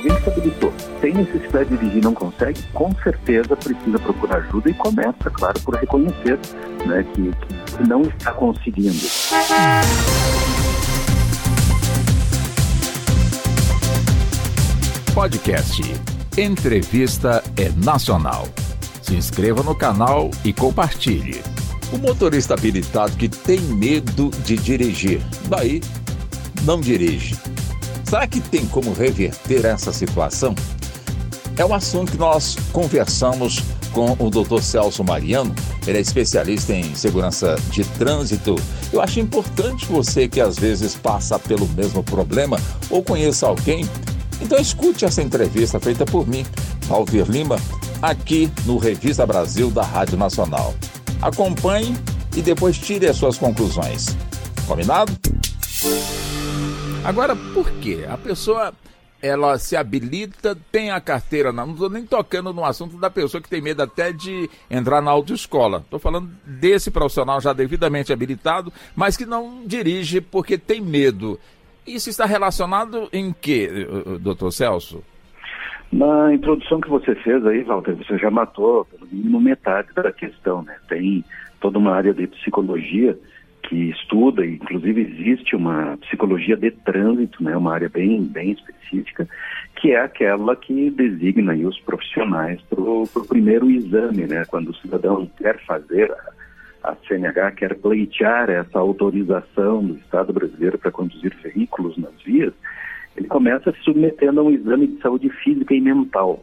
Alguém 0.00 0.16
que 0.16 0.22
se 0.22 0.30
habilitou, 0.30 0.72
tem 1.02 1.12
necessidade 1.12 1.68
de 1.68 1.76
dirigir 1.76 2.02
não 2.02 2.14
consegue, 2.14 2.62
com 2.72 2.90
certeza 3.02 3.54
precisa 3.54 3.98
procurar 3.98 4.38
ajuda 4.38 4.70
e 4.70 4.72
começa, 4.72 5.30
claro, 5.30 5.60
por 5.60 5.74
reconhecer 5.74 6.38
né, 6.86 7.04
que, 7.12 7.30
que 7.76 7.86
não 7.86 8.00
está 8.00 8.32
conseguindo. 8.32 8.96
Podcast 15.14 15.82
Entrevista 16.38 17.44
é 17.58 17.68
Nacional. 17.84 18.48
Se 19.02 19.14
inscreva 19.14 19.62
no 19.62 19.74
canal 19.74 20.30
e 20.42 20.54
compartilhe. 20.54 21.42
O 21.92 21.98
motorista 21.98 22.54
habilitado 22.54 23.14
que 23.18 23.28
tem 23.28 23.60
medo 23.60 24.30
de 24.46 24.56
dirigir, 24.56 25.20
daí 25.50 25.82
não 26.64 26.80
dirige. 26.80 27.49
Será 28.10 28.26
que 28.26 28.40
tem 28.40 28.66
como 28.66 28.92
reverter 28.92 29.64
essa 29.64 29.92
situação? 29.92 30.52
É 31.56 31.64
um 31.64 31.72
assunto 31.72 32.10
que 32.10 32.18
nós 32.18 32.56
conversamos 32.72 33.60
com 33.92 34.16
o 34.18 34.28
Dr. 34.28 34.60
Celso 34.60 35.04
Mariano, 35.04 35.54
ele 35.86 35.98
é 35.98 36.00
especialista 36.00 36.72
em 36.72 36.92
segurança 36.96 37.54
de 37.70 37.84
trânsito. 37.84 38.56
Eu 38.92 39.00
acho 39.00 39.20
importante 39.20 39.86
você 39.86 40.26
que 40.26 40.40
às 40.40 40.58
vezes 40.58 40.96
passa 40.96 41.38
pelo 41.38 41.68
mesmo 41.68 42.02
problema 42.02 42.58
ou 42.90 43.00
conheça 43.00 43.46
alguém, 43.46 43.88
então 44.40 44.58
escute 44.58 45.04
essa 45.04 45.22
entrevista 45.22 45.78
feita 45.78 46.04
por 46.04 46.26
mim, 46.26 46.44
Valdir 46.86 47.30
Lima, 47.30 47.60
aqui 48.02 48.50
no 48.66 48.76
Revista 48.76 49.24
Brasil 49.24 49.70
da 49.70 49.84
Rádio 49.84 50.18
Nacional. 50.18 50.74
Acompanhe 51.22 51.96
e 52.36 52.42
depois 52.42 52.76
tire 52.76 53.06
as 53.06 53.16
suas 53.16 53.38
conclusões. 53.38 54.16
Combinado? 54.66 55.12
Agora, 57.04 57.34
por 57.54 57.70
que 57.80 58.04
a 58.04 58.16
pessoa 58.16 58.72
ela 59.22 59.58
se 59.58 59.76
habilita, 59.76 60.56
tem 60.72 60.90
a 60.90 61.00
carteira, 61.00 61.52
não 61.52 61.72
estou 61.72 61.90
nem 61.90 62.06
tocando 62.06 62.52
no 62.52 62.64
assunto 62.64 62.96
da 62.96 63.10
pessoa 63.10 63.42
que 63.42 63.48
tem 63.48 63.60
medo 63.60 63.82
até 63.82 64.12
de 64.12 64.48
entrar 64.70 65.02
na 65.02 65.10
autoescola. 65.10 65.78
Estou 65.78 65.98
falando 65.98 66.30
desse 66.44 66.90
profissional 66.90 67.40
já 67.40 67.52
devidamente 67.52 68.12
habilitado, 68.12 68.72
mas 68.96 69.16
que 69.16 69.26
não 69.26 69.62
dirige 69.66 70.20
porque 70.20 70.56
tem 70.56 70.80
medo. 70.80 71.38
Isso 71.86 72.08
está 72.08 72.24
relacionado 72.24 73.08
em 73.12 73.32
que, 73.32 73.68
doutor 74.20 74.52
Celso? 74.52 75.02
Na 75.92 76.32
introdução 76.32 76.80
que 76.80 76.88
você 76.88 77.14
fez 77.16 77.44
aí, 77.46 77.62
Walter, 77.62 77.96
você 77.96 78.16
já 78.16 78.30
matou 78.30 78.84
pelo 78.84 79.06
mínimo 79.10 79.40
metade 79.40 79.88
da 79.94 80.12
questão, 80.12 80.62
né? 80.62 80.76
Tem 80.88 81.24
toda 81.60 81.78
uma 81.78 81.92
área 81.92 82.14
de 82.14 82.26
psicologia 82.28 83.18
que 83.70 83.90
estuda, 83.90 84.44
inclusive 84.44 85.00
existe 85.00 85.54
uma 85.54 85.96
psicologia 85.98 86.56
de 86.56 86.72
trânsito, 86.72 87.40
né, 87.40 87.56
uma 87.56 87.72
área 87.72 87.88
bem, 87.88 88.20
bem 88.20 88.50
específica, 88.50 89.28
que 89.76 89.92
é 89.92 90.00
aquela 90.00 90.56
que 90.56 90.90
designa 90.90 91.54
os 91.54 91.78
profissionais 91.78 92.60
para 92.62 92.80
o 92.80 93.06
primeiro 93.28 93.70
exame, 93.70 94.26
né, 94.26 94.44
quando 94.46 94.70
o 94.70 94.74
cidadão 94.74 95.30
quer 95.38 95.64
fazer 95.64 96.12
a 96.82 96.96
CNH, 97.06 97.52
quer 97.52 97.76
pleitear 97.76 98.50
essa 98.50 98.80
autorização 98.80 99.84
do 99.84 99.94
Estado 99.98 100.32
brasileiro 100.32 100.76
para 100.76 100.90
conduzir 100.90 101.32
veículos 101.40 101.96
nas 101.96 102.20
vias, 102.24 102.52
ele 103.16 103.28
começa 103.28 103.70
se 103.70 103.78
submetendo 103.82 104.40
a 104.40 104.42
um 104.42 104.50
exame 104.50 104.88
de 104.88 105.00
saúde 105.00 105.30
física 105.44 105.72
e 105.72 105.80
mental. 105.80 106.42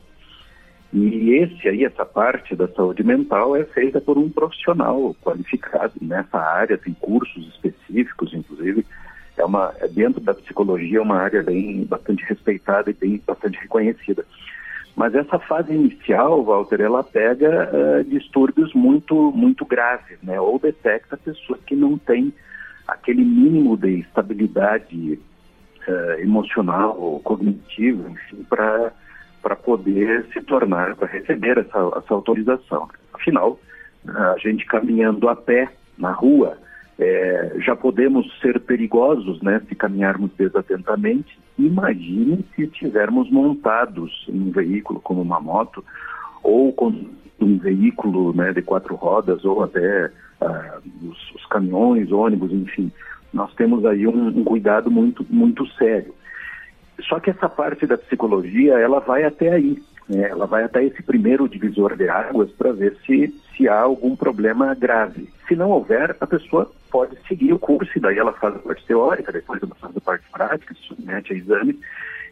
E 0.93 1.33
esse 1.33 1.67
aí, 1.67 1.83
essa 1.83 2.05
parte 2.05 2.55
da 2.55 2.67
saúde 2.69 3.03
mental 3.03 3.55
é 3.55 3.65
feita 3.65 3.99
por 3.99 4.17
um 4.17 4.29
profissional 4.29 5.15
qualificado 5.21 5.93
nessa 6.01 6.37
área, 6.37 6.77
tem 6.77 6.93
cursos 6.93 7.47
específicos, 7.49 8.33
inclusive, 8.33 8.85
é 9.37 9.45
uma 9.45 9.73
é 9.79 9.87
dentro 9.87 10.21
da 10.21 10.33
psicologia 10.33 10.99
é 10.99 11.01
uma 11.01 11.17
área 11.17 11.43
bem 11.43 11.83
bastante 11.85 12.23
respeitada 12.23 12.89
e 12.89 12.93
bem 12.93 13.21
bastante 13.25 13.59
reconhecida. 13.59 14.25
Mas 14.95 15.13
essa 15.13 15.37
fase 15.37 15.73
inicial, 15.73 16.43
Walter, 16.43 16.81
ela 16.81 17.03
pega 17.03 17.69
uh, 17.71 18.03
distúrbios 18.05 18.73
muito 18.73 19.31
muito 19.31 19.63
graves, 19.65 20.17
né? 20.23 20.39
Ou 20.39 20.57
detecta 20.57 21.17
pessoas 21.17 21.59
que 21.65 21.75
não 21.75 21.97
têm 21.97 22.33
aquele 22.87 23.23
mínimo 23.23 23.77
de 23.77 23.99
estabilidade 23.99 25.19
uh, 25.87 26.19
emocional 26.19 26.97
ou 26.99 27.19
cognitiva, 27.19 28.09
enfim, 28.09 28.43
para 28.49 28.91
para 29.41 29.55
poder 29.55 30.25
se 30.33 30.41
tornar, 30.41 30.95
para 30.95 31.07
receber 31.07 31.57
essa, 31.57 31.77
essa 31.97 32.13
autorização. 32.13 32.89
Afinal, 33.13 33.59
a 34.07 34.35
gente 34.37 34.65
caminhando 34.65 35.27
a 35.29 35.35
pé 35.35 35.69
na 35.97 36.11
rua, 36.11 36.57
é, 36.99 37.53
já 37.59 37.75
podemos 37.75 38.27
ser 38.39 38.59
perigosos, 38.59 39.41
né, 39.41 39.61
se 39.67 39.75
caminharmos 39.75 40.31
desatentamente. 40.37 41.37
Imagine 41.57 42.43
se 42.55 42.63
estivermos 42.63 43.29
montados 43.29 44.25
em 44.27 44.41
um 44.41 44.51
veículo 44.51 44.99
como 44.99 45.21
uma 45.21 45.39
moto 45.39 45.83
ou 46.43 46.73
com 46.73 46.93
um 47.39 47.57
veículo 47.57 48.33
né, 48.33 48.51
de 48.51 48.61
quatro 48.61 48.95
rodas 48.95 49.45
ou 49.45 49.63
até 49.63 50.11
uh, 50.41 51.07
os, 51.07 51.35
os, 51.35 51.45
caminhões, 51.47 52.11
ônibus, 52.11 52.51
enfim. 52.51 52.91
Nós 53.31 53.53
temos 53.53 53.85
aí 53.85 54.07
um, 54.07 54.27
um 54.27 54.43
cuidado 54.43 54.89
muito, 54.89 55.25
muito 55.29 55.67
sério. 55.73 56.15
Só 57.01 57.19
que 57.19 57.29
essa 57.29 57.47
parte 57.47 57.85
da 57.85 57.97
psicologia, 57.97 58.73
ela 58.79 58.99
vai 58.99 59.23
até 59.23 59.53
aí, 59.53 59.81
né? 60.09 60.29
ela 60.29 60.45
vai 60.45 60.63
até 60.63 60.83
esse 60.83 61.03
primeiro 61.03 61.47
divisor 61.47 61.95
de 61.95 62.09
águas 62.09 62.51
para 62.51 62.71
ver 62.71 62.97
se, 63.05 63.33
se 63.55 63.67
há 63.67 63.79
algum 63.79 64.15
problema 64.15 64.73
grave. 64.73 65.29
Se 65.47 65.55
não 65.55 65.69
houver, 65.69 66.15
a 66.19 66.27
pessoa 66.27 66.71
pode 66.89 67.17
seguir 67.27 67.53
o 67.53 67.59
curso 67.59 67.91
e 67.95 68.01
daí 68.01 68.17
ela 68.17 68.33
faz 68.33 68.55
a 68.55 68.59
parte 68.59 68.85
teórica, 68.85 69.31
depois 69.31 69.61
ela 69.61 69.75
faz 69.75 69.95
a 69.95 70.01
parte 70.01 70.25
prática, 70.31 70.75
submete 70.87 71.33
a 71.33 71.35
exame, 71.35 71.79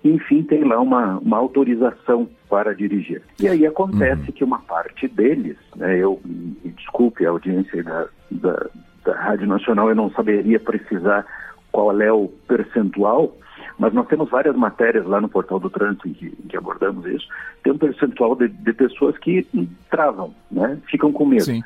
enfim, 0.03 0.43
tem 0.43 0.63
lá 0.63 0.79
uma, 0.79 1.17
uma 1.17 1.37
autorização 1.37 2.29
para 2.49 2.75
dirigir. 2.75 3.21
E 3.39 3.47
aí 3.47 3.65
acontece 3.65 4.27
uhum. 4.27 4.31
que 4.31 4.43
uma 4.43 4.59
parte 4.59 5.07
deles, 5.07 5.57
né, 5.75 5.97
eu 5.97 6.21
me 6.23 6.71
desculpe 6.77 7.25
a 7.25 7.29
audiência 7.29 7.83
da, 7.83 8.07
da, 8.29 8.67
da 9.03 9.15
Rádio 9.15 9.47
Nacional, 9.47 9.89
eu 9.89 9.95
não 9.95 10.11
saberia 10.11 10.59
precisar 10.59 11.25
qual 11.71 11.99
é 11.99 12.11
o 12.11 12.27
percentual, 12.47 13.35
mas 13.77 13.93
nós 13.93 14.07
temos 14.07 14.29
várias 14.29 14.55
matérias 14.55 15.05
lá 15.05 15.19
no 15.19 15.29
portal 15.29 15.59
do 15.59 15.69
trânsito 15.69 16.07
em 16.07 16.13
que, 16.13 16.25
em 16.27 16.47
que 16.47 16.57
abordamos 16.57 17.05
isso. 17.05 17.27
Tem 17.63 17.73
um 17.73 17.77
percentual 17.77 18.35
de, 18.35 18.47
de, 18.47 18.73
pessoas 18.73 19.17
que 19.17 19.47
travam, 19.89 20.33
né? 20.49 20.77
ficam 20.89 21.11
com 21.11 21.25
medo. 21.25 21.43
Sim. 21.43 21.61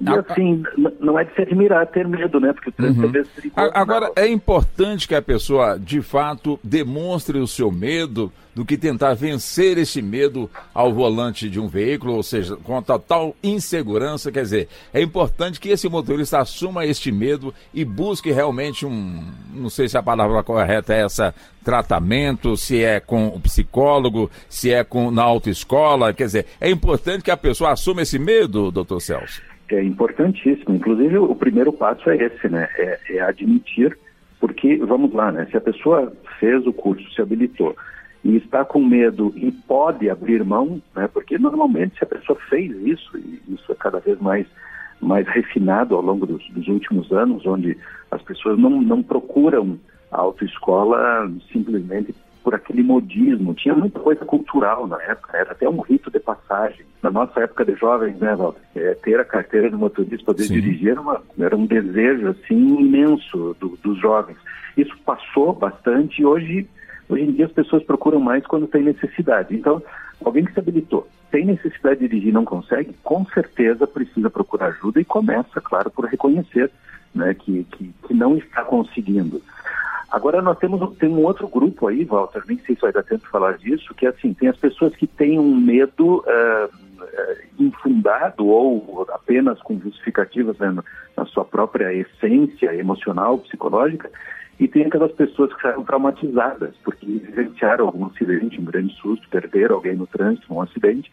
E 0.00 0.08
assim, 0.10 0.62
não 1.00 1.18
é 1.18 1.24
de 1.24 1.34
se 1.34 1.42
admirar 1.42 1.84
ter 1.88 2.06
medo, 2.06 2.38
né? 2.38 2.52
Porque 2.52 2.70
uhum. 2.80 3.04
é 3.06 3.24
perigoso. 3.24 3.70
Agora, 3.74 4.12
é 4.14 4.28
importante 4.28 5.08
que 5.08 5.14
a 5.14 5.22
pessoa, 5.22 5.76
de 5.76 6.00
fato, 6.00 6.58
demonstre 6.62 7.38
o 7.38 7.48
seu 7.48 7.72
medo 7.72 8.32
do 8.54 8.64
que 8.64 8.76
tentar 8.76 9.14
vencer 9.14 9.76
esse 9.76 10.00
medo 10.00 10.48
ao 10.72 10.92
volante 10.92 11.50
de 11.50 11.58
um 11.58 11.66
veículo, 11.66 12.14
ou 12.14 12.22
seja, 12.22 12.56
com 12.56 12.76
a 12.76 12.82
total 12.82 13.34
insegurança. 13.42 14.30
Quer 14.30 14.42
dizer, 14.42 14.68
é 14.92 15.00
importante 15.00 15.58
que 15.58 15.68
esse 15.68 15.88
motorista 15.88 16.38
assuma 16.38 16.86
este 16.86 17.10
medo 17.10 17.52
e 17.74 17.84
busque 17.84 18.30
realmente 18.30 18.86
um, 18.86 19.24
não 19.52 19.70
sei 19.70 19.88
se 19.88 19.98
a 19.98 20.02
palavra 20.02 20.44
correta 20.44 20.94
é 20.94 21.04
essa, 21.04 21.34
tratamento, 21.64 22.56
se 22.56 22.82
é 22.82 23.00
com 23.00 23.28
o 23.28 23.40
psicólogo, 23.40 24.30
se 24.48 24.72
é 24.72 24.84
com 24.84 25.10
na 25.10 25.22
autoescola. 25.22 26.12
Quer 26.12 26.26
dizer, 26.26 26.46
é 26.60 26.70
importante 26.70 27.22
que 27.22 27.30
a 27.30 27.36
pessoa 27.36 27.72
assuma 27.72 28.02
esse 28.02 28.18
medo, 28.18 28.70
doutor 28.70 29.00
Celso 29.00 29.47
é 29.76 29.82
importantíssimo. 29.82 30.74
Inclusive, 30.74 31.18
o 31.18 31.34
primeiro 31.34 31.72
passo 31.72 32.08
é 32.10 32.16
esse, 32.16 32.48
né? 32.48 32.68
É, 32.76 32.98
é, 33.10 33.20
admitir, 33.20 33.96
porque, 34.40 34.76
vamos 34.76 35.12
lá, 35.12 35.32
né? 35.32 35.46
Se 35.50 35.56
a 35.56 35.60
pessoa 35.60 36.12
fez 36.38 36.66
o 36.66 36.72
curso, 36.72 37.10
se 37.12 37.22
habilitou 37.22 37.76
e 38.24 38.36
está 38.36 38.64
com 38.64 38.84
medo 38.84 39.32
e 39.36 39.50
pode 39.50 40.10
abrir 40.10 40.44
mão, 40.44 40.82
né? 40.94 41.08
Porque 41.08 41.38
normalmente 41.38 41.96
se 41.96 42.04
a 42.04 42.06
pessoa 42.06 42.38
fez 42.48 42.70
isso, 42.86 43.16
e 43.16 43.40
isso 43.48 43.70
é 43.70 43.74
cada 43.74 44.00
vez 44.00 44.20
mais 44.20 44.46
mais 45.00 45.28
refinado 45.28 45.94
ao 45.94 46.02
longo 46.02 46.26
dos, 46.26 46.44
dos 46.50 46.66
últimos 46.66 47.12
anos, 47.12 47.46
onde 47.46 47.78
as 48.10 48.20
pessoas 48.22 48.58
não, 48.58 48.82
não 48.82 49.00
procuram 49.00 49.78
a 50.10 50.18
autoescola 50.18 51.30
simplesmente 51.52 52.12
por 52.42 52.54
aquele 52.54 52.82
modismo. 52.82 53.54
Tinha 53.54 53.74
muita 53.74 53.98
coisa 53.98 54.24
cultural 54.24 54.86
na 54.86 55.00
época, 55.02 55.36
era 55.36 55.52
até 55.52 55.68
um 55.68 55.80
rito 55.80 56.10
de 56.10 56.18
passagem. 56.18 56.84
Na 57.02 57.10
nossa 57.10 57.40
época 57.40 57.64
de 57.64 57.74
jovens, 57.74 58.18
né, 58.18 58.34
Walter? 58.34 58.60
É, 58.74 58.94
ter 58.94 59.20
a 59.20 59.24
carteira 59.24 59.70
de 59.70 59.76
motorista, 59.76 60.24
poder 60.24 60.44
Sim. 60.44 60.54
dirigir, 60.54 60.90
era, 60.90 61.00
uma, 61.00 61.22
era, 61.38 61.56
um 61.56 61.66
desejo 61.66 62.28
assim 62.28 62.80
imenso 62.80 63.56
do, 63.60 63.78
dos 63.82 63.98
jovens. 64.00 64.36
Isso 64.76 64.96
passou 65.04 65.52
bastante 65.52 66.22
e 66.22 66.26
hoje, 66.26 66.68
hoje 67.08 67.22
em 67.22 67.32
dia 67.32 67.46
as 67.46 67.52
pessoas 67.52 67.82
procuram 67.84 68.20
mais 68.20 68.46
quando 68.46 68.66
tem 68.66 68.82
necessidade. 68.82 69.54
Então, 69.54 69.82
alguém 70.24 70.44
que 70.44 70.52
se 70.52 70.58
habilitou, 70.58 71.08
tem 71.30 71.44
necessidade 71.44 72.00
de 72.00 72.08
dirigir 72.08 72.30
e 72.30 72.32
não 72.32 72.44
consegue, 72.44 72.94
com 73.04 73.24
certeza 73.26 73.86
precisa 73.86 74.30
procurar 74.30 74.68
ajuda 74.68 75.00
e 75.00 75.04
começa, 75.04 75.60
claro, 75.60 75.90
por 75.90 76.06
reconhecer 76.06 76.70
né, 77.14 77.34
que, 77.34 77.64
que, 77.64 77.94
que 78.06 78.14
não 78.14 78.36
está 78.36 78.64
conseguindo. 78.64 79.42
Agora 80.10 80.40
nós 80.40 80.58
temos 80.58 80.96
tem 80.96 81.08
um 81.08 81.24
outro 81.24 81.46
grupo 81.46 81.86
aí, 81.86 82.04
Walter, 82.04 82.42
nem 82.48 82.58
sei 82.60 82.74
se 82.74 82.80
vai 82.80 82.92
dar 82.92 83.02
tempo 83.02 83.24
de 83.24 83.30
falar 83.30 83.58
disso, 83.58 83.94
que 83.94 84.06
é 84.06 84.08
assim, 84.08 84.32
tem 84.32 84.48
as 84.48 84.56
pessoas 84.56 84.96
que 84.96 85.06
têm 85.06 85.38
um 85.38 85.54
medo 85.54 86.18
uh, 86.20 86.88
infundado 87.58 88.46
ou 88.46 89.06
apenas 89.12 89.60
com 89.60 89.78
justificativas 89.78 90.58
né, 90.58 90.74
na 91.16 91.24
sua 91.26 91.44
própria 91.44 91.92
essência 91.92 92.74
emocional, 92.74 93.38
psicológica, 93.38 94.10
e 94.58 94.66
tem 94.66 94.86
aquelas 94.86 95.12
pessoas 95.12 95.54
que 95.54 95.62
saem 95.62 95.84
traumatizadas, 95.84 96.74
porque 96.82 97.06
vivenciaram 97.06 97.86
algum 97.86 98.06
acidente, 98.06 98.60
um 98.60 98.64
grande 98.64 98.92
susto, 98.94 99.28
perderam 99.28 99.76
alguém 99.76 99.94
no 99.94 100.06
trânsito, 100.06 100.52
um 100.52 100.60
acidente, 100.60 101.10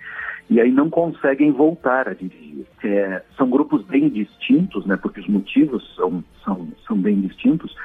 e 0.50 0.60
aí 0.60 0.72
não 0.72 0.90
conseguem 0.90 1.52
voltar 1.52 2.08
a 2.08 2.14
dirigir. 2.14 2.66
É, 2.84 3.22
são 3.38 3.50
grupos 3.50 3.84
bem 3.84 4.10
distintos, 4.10 4.86
né, 4.86 4.98
porque 4.98 5.20
os 5.20 5.28
motivos 5.28 5.96
são, 5.96 6.24
são, 6.44 6.68
são 6.88 6.98
bem 6.98 7.22
distintos, 7.22 7.76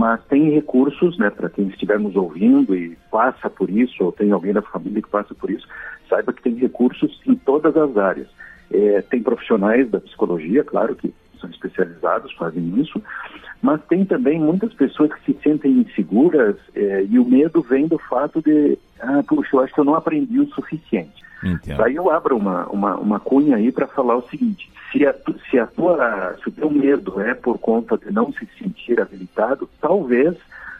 mas 0.00 0.18
tem 0.30 0.48
recursos, 0.50 1.18
né, 1.18 1.28
para 1.28 1.50
quem 1.50 1.68
estivermos 1.68 2.16
ouvindo 2.16 2.74
e 2.74 2.96
passa 3.10 3.50
por 3.50 3.68
isso, 3.68 4.02
ou 4.02 4.10
tem 4.10 4.32
alguém 4.32 4.54
da 4.54 4.62
família 4.62 5.02
que 5.02 5.10
passa 5.10 5.34
por 5.34 5.50
isso, 5.50 5.68
saiba 6.08 6.32
que 6.32 6.40
tem 6.40 6.54
recursos 6.54 7.20
em 7.26 7.34
todas 7.34 7.76
as 7.76 7.94
áreas. 7.98 8.26
É, 8.72 9.02
tem 9.02 9.22
profissionais 9.22 9.90
da 9.90 10.00
psicologia, 10.00 10.64
claro 10.64 10.96
que 10.96 11.12
são 11.38 11.50
especializados, 11.50 12.32
fazem 12.32 12.80
isso, 12.80 13.02
mas 13.60 13.84
tem 13.90 14.06
também 14.06 14.40
muitas 14.40 14.72
pessoas 14.72 15.12
que 15.12 15.34
se 15.34 15.38
sentem 15.42 15.72
inseguras 15.72 16.56
é, 16.74 17.04
e 17.04 17.18
o 17.18 17.24
medo 17.26 17.60
vem 17.60 17.86
do 17.86 17.98
fato 17.98 18.40
de, 18.40 18.78
ah, 19.00 19.22
puxa, 19.28 19.54
eu 19.54 19.60
acho 19.60 19.74
que 19.74 19.80
eu 19.80 19.84
não 19.84 19.94
aprendi 19.94 20.40
o 20.40 20.48
suficiente. 20.48 21.19
Entendo. 21.42 21.78
Daí 21.78 21.96
eu 21.96 22.10
abro 22.10 22.36
uma, 22.36 22.66
uma, 22.66 22.96
uma 22.96 23.20
cunha 23.20 23.56
aí 23.56 23.72
para 23.72 23.86
falar 23.86 24.16
o 24.16 24.28
seguinte, 24.28 24.70
se, 24.92 25.06
a, 25.06 25.14
se, 25.50 25.58
a 25.58 25.66
tua, 25.66 26.36
se 26.42 26.48
o 26.48 26.52
teu 26.52 26.70
medo 26.70 27.20
é 27.20 27.34
por 27.34 27.58
conta 27.58 27.96
de 27.96 28.12
não 28.12 28.32
se 28.32 28.46
sentir 28.58 29.00
habilitado, 29.00 29.68
talvez 29.80 30.36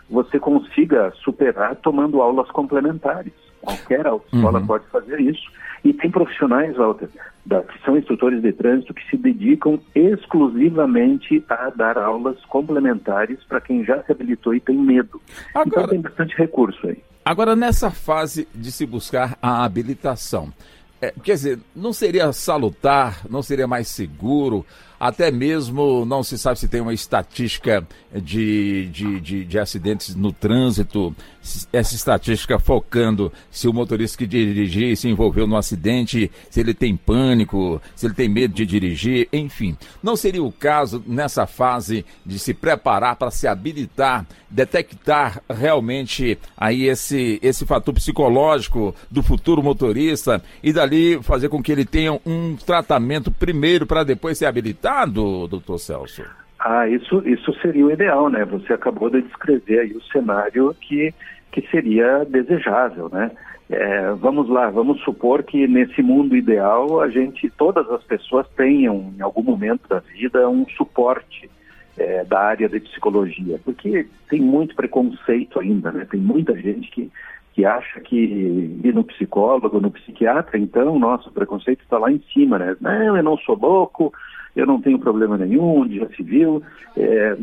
você 0.08 0.38
consiga 0.38 1.12
superar 1.22 1.76
tomando 1.76 2.20
aulas 2.20 2.50
complementares. 2.50 3.32
Qualquer 3.60 4.06
autoescola 4.06 4.58
uhum. 4.58 4.66
pode 4.66 4.86
fazer 4.86 5.20
isso. 5.20 5.50
E 5.84 5.92
tem 5.92 6.10
profissionais, 6.10 6.76
Walter, 6.76 7.08
da, 7.44 7.62
que 7.62 7.82
são 7.84 7.96
instrutores 7.96 8.42
de 8.42 8.52
trânsito 8.52 8.92
que 8.92 9.08
se 9.08 9.16
dedicam 9.16 9.78
exclusivamente 9.94 11.44
a 11.48 11.70
dar 11.70 11.96
aulas 11.96 12.42
complementares 12.46 13.42
para 13.44 13.60
quem 13.60 13.84
já 13.84 14.02
se 14.02 14.12
habilitou 14.12 14.54
e 14.54 14.60
tem 14.60 14.76
medo. 14.76 15.20
Então, 15.50 15.62
Agora, 15.62 15.82
então 15.82 15.88
tem 15.88 16.00
bastante 16.00 16.36
recurso 16.36 16.86
aí. 16.86 16.98
Agora, 17.24 17.54
nessa 17.54 17.90
fase 17.90 18.48
de 18.54 18.72
se 18.72 18.86
buscar 18.86 19.38
a 19.42 19.64
habilitação, 19.64 20.52
é, 21.00 21.12
quer 21.22 21.34
dizer, 21.34 21.60
não 21.74 21.92
seria 21.92 22.32
salutar, 22.32 23.26
não 23.28 23.42
seria 23.42 23.66
mais 23.66 23.88
seguro 23.88 24.64
até 25.00 25.30
mesmo 25.30 26.04
não 26.04 26.22
se 26.22 26.38
sabe 26.38 26.58
se 26.58 26.68
tem 26.68 26.82
uma 26.82 26.92
estatística 26.92 27.86
de, 28.14 28.86
de, 28.88 29.20
de, 29.20 29.44
de 29.46 29.58
acidentes 29.58 30.14
no 30.14 30.30
trânsito, 30.30 31.16
essa 31.72 31.94
estatística 31.94 32.58
focando 32.58 33.32
se 33.50 33.66
o 33.66 33.72
motorista 33.72 34.18
que 34.18 34.26
dirigiu 34.26 34.94
se 34.94 35.08
envolveu 35.08 35.46
no 35.46 35.56
acidente, 35.56 36.30
se 36.50 36.60
ele 36.60 36.74
tem 36.74 36.94
pânico, 36.96 37.80
se 37.94 38.06
ele 38.06 38.14
tem 38.14 38.28
medo 38.28 38.52
de 38.52 38.66
dirigir, 38.66 39.26
enfim. 39.32 39.74
Não 40.02 40.16
seria 40.16 40.42
o 40.42 40.52
caso 40.52 41.02
nessa 41.06 41.46
fase 41.46 42.04
de 42.26 42.38
se 42.38 42.52
preparar 42.52 43.16
para 43.16 43.30
se 43.30 43.46
habilitar, 43.46 44.26
detectar 44.50 45.42
realmente 45.48 46.38
aí 46.56 46.88
esse, 46.88 47.38
esse 47.42 47.64
fator 47.64 47.94
psicológico 47.94 48.94
do 49.10 49.22
futuro 49.22 49.62
motorista 49.62 50.42
e 50.62 50.72
dali 50.72 51.22
fazer 51.22 51.48
com 51.48 51.62
que 51.62 51.72
ele 51.72 51.84
tenha 51.84 52.20
um 52.26 52.56
tratamento 52.56 53.30
primeiro 53.30 53.86
para 53.86 54.04
depois 54.04 54.36
ser 54.36 54.46
habilitado? 54.90 55.46
doutor 55.46 55.78
Celso? 55.78 56.24
Ah, 56.58 56.86
isso, 56.88 57.26
isso 57.26 57.52
seria 57.60 57.86
o 57.86 57.90
ideal, 57.90 58.28
né? 58.28 58.44
Você 58.44 58.72
acabou 58.72 59.08
de 59.08 59.22
descrever 59.22 59.80
aí 59.80 59.92
o 59.92 60.02
cenário 60.02 60.74
que, 60.80 61.14
que 61.52 61.62
seria 61.70 62.24
desejável, 62.24 63.08
né? 63.10 63.30
É, 63.70 64.10
vamos 64.14 64.48
lá, 64.48 64.68
vamos 64.68 65.00
supor 65.02 65.44
que 65.44 65.66
nesse 65.68 66.02
mundo 66.02 66.36
ideal 66.36 67.00
a 67.00 67.08
gente, 67.08 67.48
todas 67.50 67.88
as 67.90 68.02
pessoas 68.02 68.46
tenham 68.56 69.14
em 69.16 69.22
algum 69.22 69.44
momento 69.44 69.88
da 69.88 70.00
vida 70.00 70.48
um 70.48 70.66
suporte 70.70 71.48
é, 71.96 72.24
da 72.24 72.40
área 72.40 72.68
de 72.68 72.80
psicologia, 72.80 73.60
porque 73.64 74.08
tem 74.28 74.40
muito 74.40 74.74
preconceito 74.74 75.60
ainda, 75.60 75.92
né? 75.92 76.06
Tem 76.10 76.20
muita 76.20 76.54
gente 76.60 76.90
que, 76.90 77.10
que 77.54 77.64
acha 77.64 78.00
que 78.00 78.16
ir 78.84 78.92
no 78.92 79.04
psicólogo, 79.04 79.80
no 79.80 79.90
psiquiatra, 79.92 80.58
então, 80.58 80.98
nossa, 80.98 81.28
o 81.28 81.32
preconceito 81.32 81.80
está 81.82 81.96
lá 81.96 82.10
em 82.10 82.20
cima, 82.34 82.58
né? 82.58 82.76
Não, 82.80 83.16
eu 83.16 83.22
não 83.22 83.38
sou 83.38 83.56
louco, 83.56 84.12
eu 84.54 84.66
não 84.66 84.80
tenho 84.80 84.98
problema 84.98 85.36
nenhum, 85.38 85.86
se 86.16 86.22
viu. 86.22 86.62
É, 86.96 87.36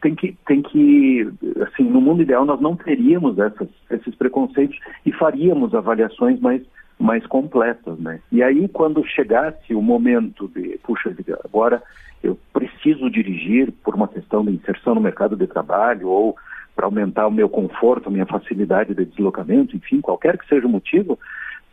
tem 0.00 0.14
que, 0.14 0.36
tem 0.46 0.62
que, 0.62 1.28
assim, 1.62 1.84
no 1.84 2.00
mundo 2.00 2.22
ideal 2.22 2.44
nós 2.44 2.60
não 2.60 2.76
teríamos 2.76 3.38
essas, 3.38 3.68
esses 3.90 4.14
preconceitos 4.14 4.78
e 5.04 5.12
faríamos 5.12 5.74
avaliações 5.74 6.40
mais, 6.40 6.62
mais 6.98 7.26
completas, 7.26 7.98
né? 7.98 8.20
E 8.30 8.42
aí 8.42 8.68
quando 8.68 9.04
chegasse 9.04 9.74
o 9.74 9.82
momento 9.82 10.48
de, 10.48 10.78
puxa, 10.82 11.14
agora 11.44 11.82
eu 12.22 12.38
preciso 12.52 13.10
dirigir 13.10 13.72
por 13.84 13.94
uma 13.94 14.06
questão 14.06 14.44
de 14.44 14.52
inserção 14.52 14.94
no 14.94 15.00
mercado 15.00 15.36
de 15.36 15.46
trabalho 15.46 16.08
ou 16.08 16.36
para 16.74 16.86
aumentar 16.86 17.26
o 17.26 17.32
meu 17.32 17.48
conforto, 17.48 18.08
a 18.08 18.12
minha 18.12 18.24
facilidade 18.24 18.94
de 18.94 19.04
deslocamento, 19.04 19.76
enfim, 19.76 20.00
qualquer 20.00 20.38
que 20.38 20.46
seja 20.48 20.66
o 20.66 20.70
motivo, 20.70 21.18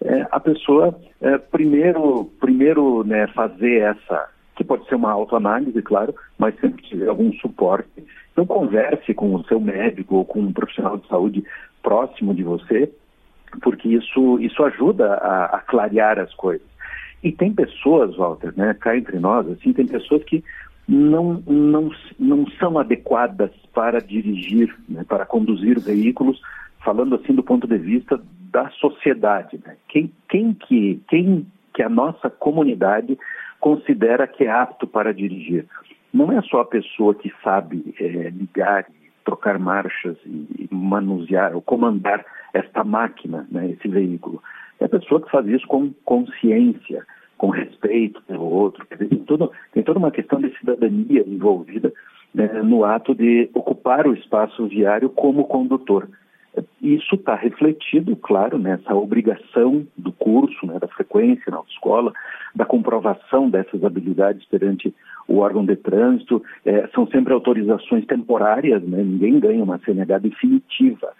é, 0.01 0.27
a 0.31 0.39
pessoa 0.39 0.99
é, 1.21 1.37
primeiro, 1.37 2.25
primeiro 2.39 3.03
né, 3.03 3.27
fazer 3.27 3.81
essa 3.81 4.29
que 4.59 4.63
pode 4.65 4.85
ser 4.89 4.95
uma 4.95 5.13
autoanálise, 5.13 5.81
claro, 5.81 6.13
mas 6.37 6.53
sempre 6.59 6.83
tiver 6.83 7.07
algum 7.07 7.31
suporte. 7.35 7.87
Então 8.33 8.45
converse 8.45 9.13
com 9.13 9.33
o 9.33 9.43
seu 9.45 9.57
médico 9.57 10.17
ou 10.17 10.25
com 10.25 10.41
um 10.41 10.51
profissional 10.51 10.97
de 10.97 11.07
saúde 11.07 11.45
próximo 11.81 12.35
de 12.35 12.43
você, 12.43 12.91
porque 13.61 13.87
isso, 13.87 14.37
isso 14.41 14.61
ajuda 14.65 15.13
a, 15.13 15.45
a 15.45 15.59
clarear 15.59 16.19
as 16.19 16.33
coisas. 16.33 16.67
E 17.23 17.31
tem 17.31 17.53
pessoas, 17.53 18.17
Walter, 18.17 18.53
né, 18.57 18.75
cá 18.77 18.97
entre 18.97 19.17
nós, 19.17 19.49
assim, 19.49 19.71
tem 19.71 19.87
pessoas 19.87 20.25
que 20.25 20.43
não, 20.85 21.41
não, 21.47 21.89
não 22.19 22.45
são 22.59 22.77
adequadas 22.77 23.51
para 23.73 23.99
dirigir, 23.99 24.75
né, 24.89 25.05
para 25.07 25.25
conduzir 25.25 25.79
veículos, 25.79 26.41
falando 26.83 27.15
assim 27.15 27.33
do 27.33 27.43
ponto 27.43 27.65
de 27.65 27.77
vista 27.77 28.21
da 28.51 28.69
sociedade. 28.71 29.57
Né? 29.65 29.77
Quem, 29.87 30.11
quem, 30.27 30.53
que, 30.53 31.01
quem 31.07 31.47
que 31.73 31.81
a 31.81 31.87
nossa 31.87 32.29
comunidade 32.29 33.17
considera 33.59 34.27
que 34.27 34.45
é 34.45 34.51
apto 34.51 34.87
para 34.87 35.13
dirigir. 35.13 35.65
Não 36.13 36.31
é 36.31 36.41
só 36.41 36.61
a 36.61 36.65
pessoa 36.65 37.13
que 37.13 37.31
sabe 37.43 37.93
é, 37.99 38.29
ligar, 38.29 38.85
trocar 39.23 39.59
marchas 39.59 40.17
e 40.25 40.67
manusear 40.71 41.53
ou 41.55 41.61
comandar 41.61 42.25
esta 42.53 42.83
máquina, 42.83 43.47
né, 43.51 43.69
esse 43.71 43.87
veículo. 43.87 44.41
É 44.79 44.85
a 44.85 44.89
pessoa 44.89 45.21
que 45.21 45.29
faz 45.29 45.45
isso 45.47 45.67
com 45.67 45.93
consciência, 46.03 47.05
com 47.37 47.49
respeito 47.49 48.21
pelo 48.23 48.45
outro. 48.45 48.85
Tem, 48.87 49.07
tem 49.07 49.83
toda 49.83 49.99
uma 49.99 50.11
questão 50.11 50.39
de 50.41 50.57
cidadania 50.57 51.23
envolvida 51.27 51.93
né, 52.33 52.47
no 52.63 52.85
ato 52.85 53.13
de 53.13 53.49
ocupar 53.53 54.07
o 54.07 54.13
espaço 54.13 54.67
viário 54.67 55.09
como 55.09 55.45
condutor. 55.45 56.07
Isso 56.81 57.15
está 57.15 57.35
refletido, 57.35 58.15
claro, 58.15 58.57
nessa 58.57 58.95
obrigação 58.95 59.85
do 59.97 60.11
curso, 60.13 60.65
né, 60.65 60.79
da 60.79 60.87
frequência 60.87 61.51
na 61.51 61.57
autoescola, 61.57 62.13
da 62.55 62.65
comprovação 62.65 63.49
dessas 63.49 63.83
habilidades 63.83 64.45
perante 64.45 64.93
o 65.27 65.37
órgão 65.37 65.65
de 65.65 65.75
trânsito. 65.75 66.41
É, 66.65 66.87
são 66.95 67.05
sempre 67.07 67.33
autorizações 67.33 68.05
temporárias, 68.05 68.81
né, 68.83 69.03
ninguém 69.03 69.39
ganha 69.39 69.63
uma 69.63 69.79
CNH 69.79 70.19
definitiva. 70.19 71.11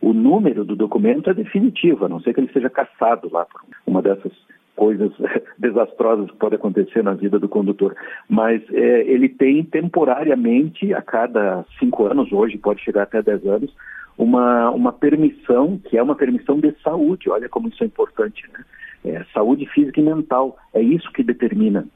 O 0.00 0.12
número 0.12 0.64
do 0.64 0.76
documento 0.76 1.28
é 1.28 1.34
definitivo, 1.34 2.04
a 2.04 2.08
não 2.08 2.20
ser 2.20 2.32
que 2.32 2.40
ele 2.40 2.52
seja 2.52 2.70
caçado 2.70 3.28
lá 3.32 3.44
por 3.44 3.60
uma 3.84 4.00
dessas 4.00 4.32
coisas 4.76 5.10
desastrosas 5.58 6.30
que 6.30 6.36
podem 6.36 6.56
acontecer 6.56 7.02
na 7.02 7.14
vida 7.14 7.40
do 7.40 7.48
condutor. 7.48 7.96
Mas 8.28 8.62
é, 8.72 9.00
ele 9.02 9.28
tem 9.28 9.64
temporariamente, 9.64 10.94
a 10.94 11.02
cada 11.02 11.64
cinco 11.80 12.06
anos, 12.06 12.32
hoje 12.32 12.56
pode 12.56 12.80
chegar 12.82 13.02
até 13.02 13.20
dez 13.20 13.44
anos, 13.44 13.74
uma, 14.18 14.70
uma 14.70 14.92
permissão, 14.92 15.78
que 15.78 15.96
é 15.96 16.02
uma 16.02 16.16
permissão 16.16 16.58
de 16.58 16.74
saúde. 16.82 17.30
Olha 17.30 17.48
como 17.48 17.68
isso 17.68 17.82
é 17.84 17.86
importante, 17.86 18.44
né? 18.52 18.64
É, 19.04 19.24
saúde 19.32 19.64
física 19.66 20.00
e 20.00 20.02
mental. 20.02 20.58
É 20.74 20.82
isso 20.82 21.10
que 21.12 21.22
determina 21.22 21.86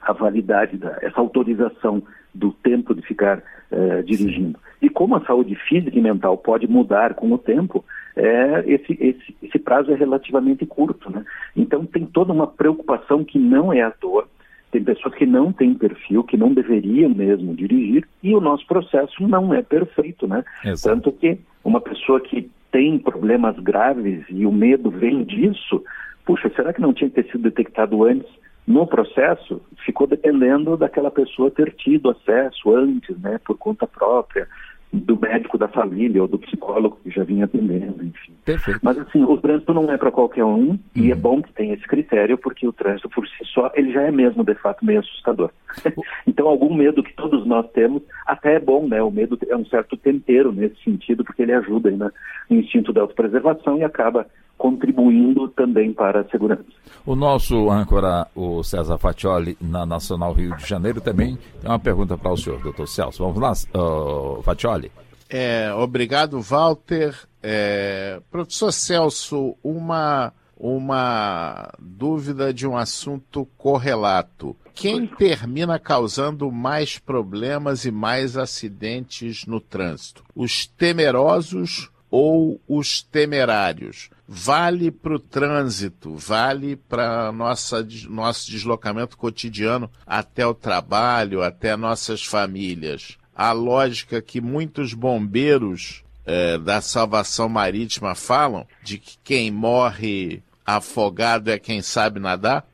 a 0.00 0.12
validade, 0.12 0.78
da, 0.78 0.96
essa 1.02 1.20
autorização 1.20 2.00
do 2.32 2.52
tempo 2.52 2.94
de 2.94 3.02
ficar 3.02 3.42
é, 3.70 4.02
dirigindo. 4.02 4.58
E 4.80 4.88
como 4.88 5.16
a 5.16 5.24
saúde 5.24 5.56
física 5.68 5.98
e 5.98 6.00
mental 6.00 6.38
pode 6.38 6.68
mudar 6.68 7.14
com 7.14 7.32
o 7.32 7.38
tempo, 7.38 7.84
é, 8.14 8.62
esse, 8.66 8.96
esse, 9.00 9.36
esse 9.42 9.58
prazo 9.58 9.90
é 9.90 9.96
relativamente 9.96 10.64
curto. 10.64 11.10
Né? 11.10 11.24
Então 11.56 11.84
tem 11.84 12.06
toda 12.06 12.32
uma 12.32 12.46
preocupação 12.46 13.24
que 13.24 13.38
não 13.38 13.72
é 13.72 13.82
à 13.82 13.90
toa 13.90 14.28
tem 14.76 14.84
pessoas 14.84 15.14
que 15.14 15.24
não 15.24 15.50
têm 15.52 15.72
perfil, 15.72 16.22
que 16.22 16.36
não 16.36 16.52
deveriam 16.52 17.08
mesmo 17.08 17.54
dirigir, 17.54 18.06
e 18.22 18.34
o 18.34 18.40
nosso 18.42 18.66
processo 18.66 19.26
não 19.26 19.54
é 19.54 19.62
perfeito, 19.62 20.28
né? 20.28 20.44
Exato. 20.62 20.94
Tanto 20.94 21.12
que 21.12 21.38
uma 21.64 21.80
pessoa 21.80 22.20
que 22.20 22.50
tem 22.70 22.98
problemas 22.98 23.58
graves 23.58 24.22
e 24.28 24.44
o 24.44 24.52
medo 24.52 24.90
vem 24.90 25.24
disso, 25.24 25.82
puxa, 26.26 26.50
será 26.54 26.74
que 26.74 26.80
não 26.82 26.92
tinha 26.92 27.08
que 27.08 27.22
ter 27.22 27.30
sido 27.32 27.44
detectado 27.44 28.04
antes? 28.04 28.28
No 28.66 28.86
processo, 28.86 29.62
ficou 29.82 30.06
dependendo 30.06 30.76
daquela 30.76 31.10
pessoa 31.10 31.50
ter 31.50 31.72
tido 31.72 32.10
acesso 32.10 32.74
antes, 32.74 33.18
né, 33.18 33.40
por 33.46 33.56
conta 33.56 33.86
própria, 33.86 34.46
do 34.92 35.18
médico 35.20 35.58
da 35.58 35.68
família 35.68 36.22
ou 36.22 36.28
do 36.28 36.38
psicólogo 36.38 36.98
que 37.02 37.10
já 37.10 37.24
vinha 37.24 37.44
atendendo, 37.44 38.04
enfim. 38.04 38.32
Perfeito. 38.44 38.80
Mas 38.82 38.98
assim, 38.98 39.22
o 39.24 39.36
trânsito 39.36 39.74
não 39.74 39.90
é 39.90 39.96
para 39.96 40.10
qualquer 40.10 40.44
um 40.44 40.70
uhum. 40.70 40.78
e 40.94 41.10
é 41.10 41.14
bom 41.14 41.42
que 41.42 41.52
tenha 41.52 41.74
esse 41.74 41.86
critério 41.86 42.38
porque 42.38 42.66
o 42.66 42.72
trânsito 42.72 43.08
por 43.10 43.26
si 43.26 43.44
só, 43.52 43.70
ele 43.74 43.92
já 43.92 44.02
é 44.02 44.10
mesmo 44.10 44.44
de 44.44 44.54
fato 44.54 44.84
meio 44.84 45.00
assustador. 45.00 45.50
então 46.26 46.48
algum 46.48 46.74
medo 46.74 47.02
que 47.02 47.14
todos 47.14 47.46
nós 47.46 47.68
temos, 47.72 48.02
até 48.26 48.54
é 48.54 48.60
bom, 48.60 48.86
né? 48.86 49.02
O 49.02 49.10
medo 49.10 49.38
é 49.48 49.56
um 49.56 49.66
certo 49.66 49.96
tempero 49.96 50.52
nesse 50.52 50.82
sentido 50.82 51.24
porque 51.24 51.42
ele 51.42 51.52
ajuda 51.52 51.88
aí, 51.88 51.96
né, 51.96 52.10
no 52.48 52.56
instinto 52.56 52.92
da 52.92 53.02
autopreservação 53.02 53.78
e 53.78 53.84
acaba 53.84 54.26
contribuindo 54.56 55.48
também 55.48 55.92
para 55.92 56.20
a 56.20 56.24
segurança. 56.28 56.64
O 57.04 57.14
nosso 57.14 57.70
âncora, 57.70 58.26
o 58.34 58.62
César 58.62 58.98
Fatioli, 58.98 59.56
na 59.60 59.86
Nacional 59.86 60.32
Rio 60.32 60.56
de 60.56 60.66
Janeiro, 60.66 61.00
também 61.00 61.38
tem 61.60 61.70
uma 61.70 61.78
pergunta 61.78 62.16
para 62.18 62.32
o 62.32 62.36
senhor, 62.36 62.60
doutor 62.60 62.88
Celso. 62.88 63.22
Vamos 63.22 63.40
lá, 63.40 63.52
uh, 63.80 64.42
Fatioli. 64.42 64.90
É, 65.28 65.72
obrigado, 65.72 66.40
Walter. 66.40 67.14
É, 67.42 68.20
professor 68.30 68.72
Celso, 68.72 69.54
uma, 69.62 70.32
uma 70.56 71.72
dúvida 71.78 72.52
de 72.52 72.66
um 72.66 72.76
assunto 72.76 73.46
correlato. 73.56 74.56
Quem 74.74 75.06
termina 75.06 75.78
causando 75.78 76.50
mais 76.50 76.98
problemas 76.98 77.84
e 77.84 77.90
mais 77.90 78.36
acidentes 78.36 79.46
no 79.46 79.60
trânsito? 79.60 80.22
Os 80.34 80.66
temerosos 80.66 81.90
ou 82.10 82.60
os 82.68 83.02
temerários? 83.02 84.10
Vale 84.28 84.90
para 84.90 85.14
o 85.14 85.18
trânsito, 85.20 86.16
vale 86.16 86.74
para 86.74 87.30
nosso 87.30 88.50
deslocamento 88.50 89.16
cotidiano 89.16 89.90
até 90.04 90.44
o 90.46 90.52
trabalho, 90.52 91.42
até 91.42 91.76
nossas 91.76 92.24
famílias 92.24 93.16
a 93.36 93.52
lógica 93.52 94.22
que 94.22 94.40
muitos 94.40 94.94
bombeiros 94.94 96.02
é, 96.24 96.56
da 96.56 96.80
salvação 96.80 97.48
marítima 97.48 98.14
falam, 98.14 98.66
de 98.82 98.98
que 98.98 99.18
quem 99.22 99.50
morre 99.50 100.42
afogado 100.64 101.50
é 101.50 101.58
quem 101.58 101.82
sabe 101.82 102.18
nadar? 102.18 102.66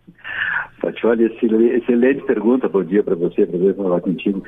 Olha, 1.04 1.24
excelente 1.24 2.22
pergunta, 2.24 2.68
bom 2.68 2.84
dia 2.84 3.02
para 3.02 3.14
você, 3.14 3.44
prazer 3.44 3.74
falar 3.74 4.00
contigo. 4.00 4.42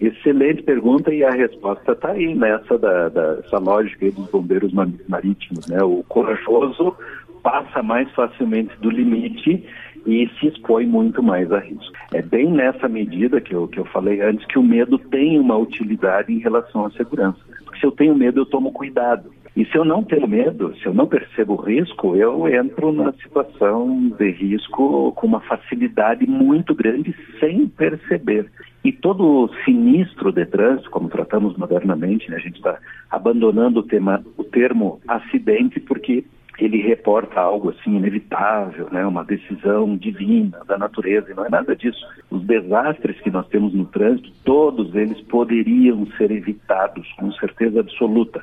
Excelente 0.00 0.62
pergunta 0.62 1.12
e 1.12 1.22
a 1.22 1.30
resposta 1.30 1.92
está 1.92 2.12
aí 2.12 2.34
nessa 2.34 2.78
da, 2.78 3.08
da, 3.08 3.40
essa 3.44 3.58
lógica 3.58 4.10
dos 4.10 4.30
bombeiros 4.30 4.72
marítimos, 5.08 5.66
né? 5.66 5.82
O 5.82 6.02
corajoso 6.08 6.96
passa 7.42 7.82
mais 7.82 8.10
facilmente 8.12 8.74
do 8.80 8.90
limite 8.90 9.64
e 10.06 10.30
se 10.38 10.46
expõe 10.46 10.86
muito 10.86 11.22
mais 11.22 11.52
a 11.52 11.58
risco. 11.58 11.92
É 12.14 12.22
bem 12.22 12.50
nessa 12.50 12.88
medida 12.88 13.40
que 13.40 13.54
eu, 13.54 13.68
que 13.68 13.78
eu 13.78 13.84
falei 13.86 14.20
antes 14.22 14.46
que 14.46 14.58
o 14.58 14.62
medo 14.62 14.98
tem 14.98 15.38
uma 15.38 15.56
utilidade 15.56 16.32
em 16.32 16.38
relação 16.38 16.86
à 16.86 16.90
segurança. 16.92 17.38
Porque 17.64 17.80
se 17.80 17.86
eu 17.86 17.92
tenho 17.92 18.14
medo, 18.14 18.40
eu 18.40 18.46
tomo 18.46 18.72
cuidado. 18.72 19.30
E 19.58 19.66
se 19.66 19.76
eu 19.76 19.84
não 19.84 20.04
tenho 20.04 20.28
medo, 20.28 20.72
se 20.76 20.86
eu 20.86 20.94
não 20.94 21.08
percebo 21.08 21.54
o 21.54 21.60
risco, 21.60 22.14
eu 22.14 22.46
entro 22.46 22.92
na 22.92 23.12
situação 23.14 24.08
de 24.16 24.30
risco 24.30 25.10
com 25.16 25.26
uma 25.26 25.40
facilidade 25.40 26.24
muito 26.28 26.72
grande 26.76 27.12
sem 27.40 27.66
perceber. 27.66 28.48
E 28.84 28.92
todo 28.92 29.50
sinistro 29.64 30.30
de 30.30 30.46
trânsito, 30.46 30.88
como 30.90 31.08
tratamos 31.08 31.56
modernamente, 31.56 32.30
né, 32.30 32.36
a 32.36 32.38
gente 32.38 32.54
está 32.54 32.78
abandonando 33.10 33.80
o, 33.80 33.82
tema, 33.82 34.24
o 34.36 34.44
termo 34.44 35.00
acidente 35.08 35.80
porque 35.80 36.24
ele 36.60 36.80
reporta 36.80 37.40
algo 37.40 37.70
assim 37.70 37.96
inevitável, 37.96 38.86
né, 38.92 39.04
uma 39.04 39.24
decisão 39.24 39.96
divina 39.96 40.60
da 40.68 40.78
natureza, 40.78 41.32
e 41.32 41.34
não 41.34 41.44
é 41.44 41.50
nada 41.50 41.74
disso. 41.74 41.98
Os 42.30 42.44
desastres 42.44 43.20
que 43.22 43.30
nós 43.30 43.48
temos 43.48 43.74
no 43.74 43.86
trânsito, 43.86 44.30
todos 44.44 44.94
eles 44.94 45.20
poderiam 45.22 46.06
ser 46.16 46.30
evitados, 46.30 47.12
com 47.18 47.32
certeza 47.32 47.80
absoluta 47.80 48.40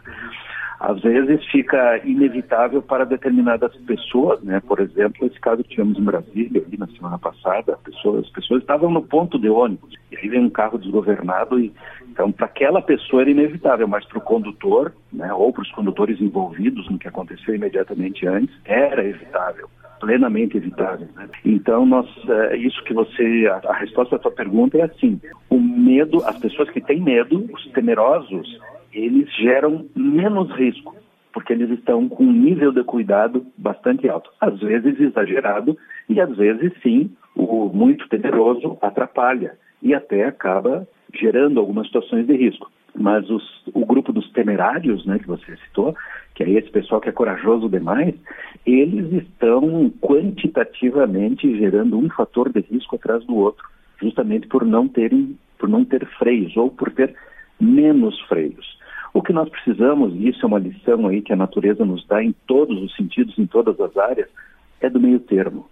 às 0.85 1.01
vezes 1.01 1.43
fica 1.47 1.99
inevitável 2.05 2.79
para 2.79 3.05
determinadas 3.05 3.75
pessoas, 3.87 4.39
né? 4.43 4.61
Por 4.67 4.79
exemplo, 4.79 5.25
esse 5.25 5.39
caso 5.39 5.63
que 5.63 5.69
tivemos 5.69 5.97
em 5.97 6.03
Brasília 6.03 6.63
ali 6.63 6.77
na 6.77 6.85
semana 6.87 7.17
passada, 7.17 7.79
as 7.83 8.29
pessoas 8.29 8.61
estavam 8.61 8.91
no 8.91 9.01
ponto 9.01 9.39
de 9.39 9.49
ônibus 9.49 9.95
e 10.11 10.17
aí 10.17 10.29
vem 10.29 10.41
um 10.41 10.49
carro 10.49 10.77
desgovernado 10.77 11.59
e 11.59 11.73
então 12.11 12.31
para 12.31 12.45
aquela 12.45 12.83
pessoa 12.83 13.23
era 13.23 13.31
inevitável, 13.31 13.87
mas 13.87 14.05
para 14.05 14.19
o 14.19 14.21
condutor, 14.21 14.93
né? 15.11 15.33
Ou 15.33 15.51
para 15.51 15.63
os 15.63 15.71
condutores 15.71 16.21
envolvidos 16.21 16.87
no 16.87 16.99
que 16.99 17.07
aconteceu 17.07 17.55
imediatamente 17.55 18.27
antes, 18.27 18.55
era 18.63 19.03
evitável 19.03 19.67
plenamente 19.99 20.57
evitável. 20.57 21.07
Né? 21.15 21.27
Então, 21.43 21.83
nós, 21.83 22.05
é, 22.29 22.57
isso 22.57 22.83
que 22.83 22.93
você, 22.93 23.47
a, 23.49 23.71
a 23.71 23.73
resposta 23.73 24.17
à 24.17 24.19
sua 24.19 24.29
pergunta 24.29 24.77
é 24.77 24.83
assim: 24.83 25.19
o 25.49 25.59
medo, 25.59 26.23
as 26.25 26.37
pessoas 26.37 26.69
que 26.69 26.81
têm 26.81 27.01
medo, 27.01 27.49
os 27.51 27.65
temerosos, 27.71 28.59
eles 28.95 29.29
geram 29.35 29.85
menos 29.93 30.49
risco, 30.55 30.95
porque 31.33 31.51
eles 31.51 31.69
estão 31.71 32.07
com 32.07 32.23
um 32.23 32.31
nível 32.31 32.71
de 32.71 32.81
cuidado 32.83 33.45
bastante 33.57 34.07
alto. 34.07 34.31
Às 34.39 34.57
vezes 34.59 34.97
exagerado 34.99 35.77
e 36.07 36.19
às 36.21 36.35
vezes 36.37 36.71
sim, 36.81 37.11
o 37.35 37.69
muito 37.73 38.07
temeroso 38.07 38.77
atrapalha 38.81 39.57
e 39.81 39.93
até 39.93 40.23
acaba 40.23 40.87
gerando 41.13 41.59
algumas 41.59 41.87
situações 41.87 42.25
de 42.25 42.35
risco. 42.37 42.71
Mas 42.97 43.29
os, 43.29 43.43
o 43.73 43.85
grupo 43.85 44.13
dos 44.13 44.31
temerários, 44.31 45.05
né, 45.05 45.19
que 45.19 45.27
você 45.27 45.57
citou, 45.57 45.93
que 46.33 46.43
é 46.43 46.49
esse 46.51 46.69
pessoal 46.69 47.01
que 47.01 47.09
é 47.09 47.11
corajoso 47.11 47.67
demais, 47.67 48.15
eles 48.65 49.11
estão 49.11 49.91
quantitativamente 50.01 51.57
gerando 51.57 51.97
um 51.97 52.09
fator 52.09 52.49
de 52.49 52.61
risco 52.61 52.95
atrás 52.95 53.25
do 53.25 53.35
outro, 53.35 53.67
justamente 54.01 54.47
por 54.47 54.63
não 54.65 54.87
terem, 54.87 55.37
por 55.59 55.67
não 55.67 55.83
ter 55.83 56.05
freios 56.17 56.55
ou 56.55 56.71
por 56.71 56.89
ter 56.91 57.13
menos 57.59 58.17
freios. 58.21 58.77
O 59.15 59.21
que 59.21 59.31
nós 59.31 59.47
precisamos, 59.47 60.13
e 60.13 60.27
isso 60.27 60.43
é 60.43 60.45
uma 60.45 60.59
lição 60.59 61.07
aí 61.07 61.21
que 61.21 61.31
a 61.31 61.37
natureza 61.37 61.85
nos 61.85 62.05
dá 62.05 62.21
em 62.21 62.35
todos 62.45 62.77
os 62.83 62.93
sentidos, 62.97 63.39
em 63.39 63.47
todas 63.47 63.79
as 63.79 63.95
áreas, 63.95 64.27
é 64.81 64.89
do 64.89 64.99
meio 64.99 65.21
termo. 65.21 65.69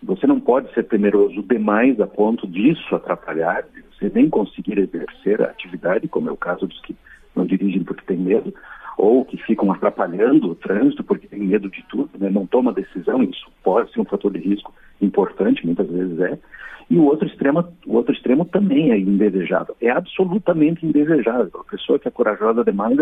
Você 0.00 0.24
não 0.24 0.38
pode 0.38 0.72
ser 0.72 0.84
temeroso 0.84 1.42
demais 1.42 2.00
a 2.00 2.06
ponto 2.06 2.46
disso 2.46 2.94
atrapalhar, 2.94 3.64
você 3.90 4.08
nem 4.14 4.30
conseguir 4.30 4.78
exercer 4.78 5.42
a 5.42 5.46
atividade, 5.46 6.06
como 6.06 6.28
é 6.28 6.32
o 6.32 6.36
caso 6.36 6.64
dos 6.64 6.80
que 6.82 6.94
não 7.34 7.44
dirigem 7.44 7.82
porque 7.82 8.06
têm 8.06 8.18
medo, 8.18 8.54
ou 8.96 9.24
que 9.24 9.36
ficam 9.36 9.72
atrapalhando 9.72 10.52
o 10.52 10.54
trânsito 10.54 11.02
porque 11.02 11.26
têm 11.26 11.40
medo 11.40 11.68
de 11.68 11.84
tudo, 11.88 12.10
né? 12.20 12.30
não 12.30 12.46
toma 12.46 12.72
decisão, 12.72 13.20
isso 13.24 13.50
pode 13.64 13.90
ser 13.90 14.00
um 14.00 14.04
fator 14.04 14.32
de 14.32 14.38
risco 14.38 14.72
importante, 15.02 15.66
muitas 15.66 15.88
vezes 15.90 16.20
é, 16.20 16.38
e 16.88 16.96
o 16.96 17.04
outro 17.04 17.26
extremo, 17.26 17.64
o 17.86 17.96
outro 17.96 18.14
extremo 18.14 18.44
também 18.44 18.92
é 18.92 18.98
indesejável. 18.98 19.76
É 19.80 19.90
absolutamente 19.90 20.86
indesejável. 20.86 21.50
A 21.60 21.70
pessoa 21.70 21.98
que 21.98 22.06
é 22.06 22.10
corajosa 22.10 22.64
demais, 22.64 22.96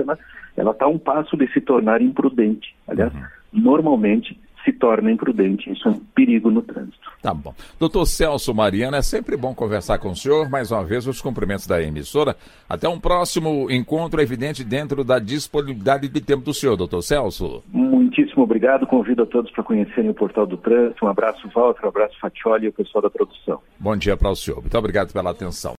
ela 0.56 0.70
está 0.70 0.86
a 0.86 0.88
um 0.88 0.98
passo 0.98 1.36
de 1.36 1.46
se 1.52 1.60
tornar 1.60 2.00
imprudente. 2.00 2.74
Aliás, 2.88 3.12
uhum. 3.14 3.20
normalmente 3.52 4.38
se 4.64 4.72
torna 4.72 5.10
imprudente. 5.10 5.70
Isso 5.70 5.86
é 5.88 5.90
um 5.90 6.00
perigo 6.14 6.50
no 6.50 6.62
trânsito. 6.62 7.10
Tá 7.22 7.32
bom. 7.32 7.54
Doutor 7.78 8.06
Celso 8.06 8.54
Mariana, 8.54 8.98
é 8.98 9.02
sempre 9.02 9.36
bom 9.36 9.54
conversar 9.54 9.98
com 9.98 10.10
o 10.10 10.16
senhor. 10.16 10.48
Mais 10.48 10.70
uma 10.70 10.84
vez, 10.84 11.06
os 11.06 11.20
cumprimentos 11.20 11.66
da 11.66 11.82
emissora. 11.82 12.36
Até 12.68 12.88
um 12.88 12.98
próximo 12.98 13.70
encontro, 13.70 14.20
evidente, 14.20 14.64
dentro 14.64 15.04
da 15.04 15.18
disponibilidade 15.18 16.08
de 16.08 16.20
tempo 16.20 16.42
do 16.42 16.54
senhor, 16.54 16.76
doutor 16.76 17.02
Celso. 17.02 17.62
Muitíssimo 17.72 18.42
obrigado. 18.42 18.86
Convido 18.86 19.22
a 19.22 19.26
todos 19.26 19.50
para 19.50 19.62
conhecerem 19.62 20.10
o 20.10 20.14
Portal 20.14 20.46
do 20.46 20.56
Trânsito. 20.56 21.04
Um 21.04 21.08
abraço, 21.08 21.48
Walter, 21.54 21.84
um 21.84 21.88
abraço, 21.88 22.18
Fatioli 22.20 22.66
e 22.66 22.68
o 22.68 22.72
pessoal 22.72 23.02
da 23.02 23.10
produção. 23.10 23.60
Bom 23.78 23.96
dia 23.96 24.16
para 24.16 24.30
o 24.30 24.36
senhor. 24.36 24.60
Muito 24.60 24.76
obrigado 24.78 25.12
pela 25.12 25.30
atenção. 25.30 25.74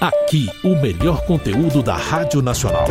Aqui, 0.00 0.46
o 0.64 0.74
melhor 0.80 1.24
conteúdo 1.26 1.82
da 1.82 1.94
Rádio 1.94 2.42
Nacional. 2.42 2.86